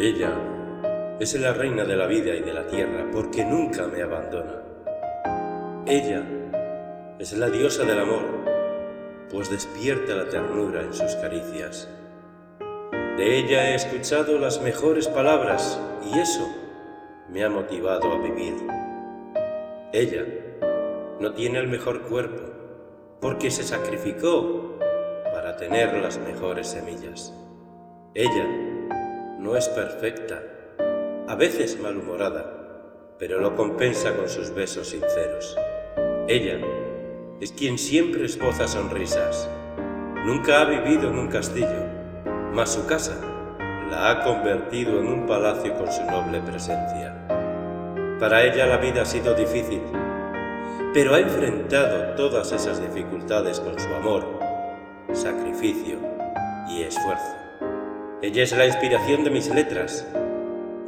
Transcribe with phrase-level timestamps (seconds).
[0.00, 0.32] Ella
[1.18, 4.62] es la reina de la vida y de la tierra porque nunca me abandona.
[5.86, 6.22] Ella
[7.18, 8.22] es la diosa del amor,
[9.28, 11.88] pues despierta la ternura en sus caricias.
[13.16, 16.48] De ella he escuchado las mejores palabras y eso
[17.28, 18.54] me ha motivado a vivir.
[19.92, 20.24] Ella
[21.18, 22.44] no tiene el mejor cuerpo
[23.20, 24.78] porque se sacrificó
[25.32, 27.34] para tener las mejores semillas.
[28.14, 28.67] Ella
[29.38, 30.42] no es perfecta,
[31.28, 35.56] a veces malhumorada, pero lo compensa con sus besos sinceros.
[36.26, 36.58] Ella
[37.40, 39.48] es quien siempre esboza sonrisas.
[40.26, 41.86] Nunca ha vivido en un castillo,
[42.52, 43.20] mas su casa
[43.88, 47.14] la ha convertido en un palacio con su noble presencia.
[48.18, 49.82] Para ella la vida ha sido difícil,
[50.92, 54.26] pero ha enfrentado todas esas dificultades con su amor,
[55.12, 55.98] sacrificio
[56.68, 57.37] y esfuerzo.
[58.20, 60.04] Ella es la inspiración de mis letras.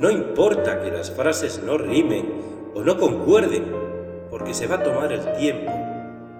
[0.01, 3.67] No importa que las frases no rimen o no concuerden,
[4.28, 5.70] porque se va a tomar el tiempo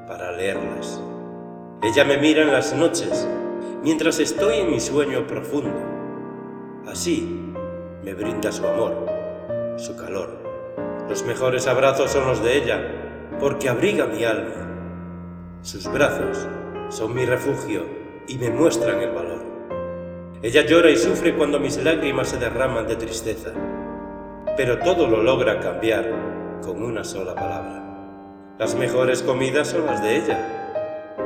[0.09, 1.01] para leerlas.
[1.81, 3.29] Ella me mira en las noches,
[3.85, 5.79] mientras estoy en mi sueño profundo.
[6.89, 7.55] Así
[8.03, 9.07] me brinda su amor,
[9.77, 10.41] su calor.
[11.09, 12.81] Los mejores abrazos son los de ella,
[13.39, 15.59] porque abriga mi alma.
[15.63, 16.49] Sus brazos
[16.89, 17.85] son mi refugio
[18.27, 19.41] y me muestran el valor.
[20.43, 23.51] Ella llora y sufre cuando mis lágrimas se derraman de tristeza,
[24.57, 26.11] pero todo lo logra cambiar
[26.65, 28.55] con una sola palabra.
[28.59, 31.19] Las mejores comidas son las de ella.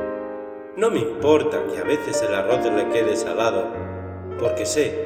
[0.75, 3.71] No me importa que a veces el arroz le quede salado,
[4.37, 5.05] porque sé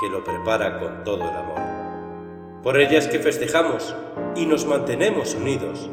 [0.00, 1.60] que lo prepara con todo el amor.
[2.62, 3.94] Por ella es que festejamos
[4.36, 5.90] y nos mantenemos unidos,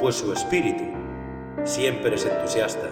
[0.00, 0.82] pues su espíritu
[1.62, 2.88] siempre es entusiasta,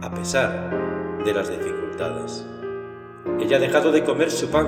[0.00, 0.97] a pesar
[1.28, 2.46] de las dificultades.
[3.38, 4.66] Ella ha dejado de comer su pan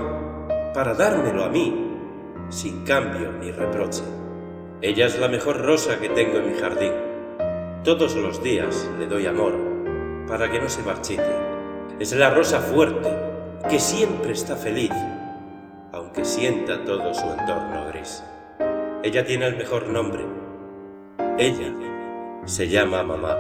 [0.75, 1.97] para dármelo a mí,
[2.50, 4.02] sin cambio ni reproche.
[4.83, 6.92] Ella es la mejor rosa que tengo en mi jardín.
[7.83, 9.55] Todos los días le doy amor
[10.29, 11.34] para que no se marchite.
[11.98, 13.08] Es la rosa fuerte
[13.70, 14.92] que siempre está feliz,
[15.92, 18.23] aunque sienta todo su entorno gris.
[19.02, 20.27] Ella tiene el mejor nombre.
[21.39, 21.73] Ella
[22.45, 23.39] se llama mamá.